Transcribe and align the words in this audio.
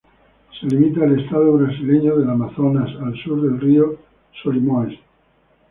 Se 0.59 0.65
limita 0.65 1.03
al 1.03 1.19
estado 1.19 1.53
brasileño 1.59 2.15
de 2.17 2.31
Amazonas, 2.31 2.89
al 3.03 3.15
sur 3.21 3.39
del 3.39 3.59
río 3.61 3.99
Solimões. 4.41 4.97